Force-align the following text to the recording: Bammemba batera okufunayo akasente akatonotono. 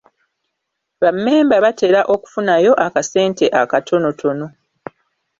Bammemba 1.01 1.55
batera 1.65 2.01
okufunayo 2.13 2.71
akasente 2.85 3.45
akatonotono. 3.61 4.47